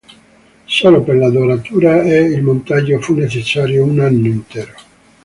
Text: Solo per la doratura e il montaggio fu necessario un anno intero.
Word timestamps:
Solo 0.65 1.03
per 1.03 1.15
la 1.15 1.29
doratura 1.29 2.01
e 2.01 2.21
il 2.21 2.41
montaggio 2.41 2.99
fu 2.99 3.13
necessario 3.13 3.85
un 3.85 3.99
anno 3.99 4.25
intero. 4.25 4.73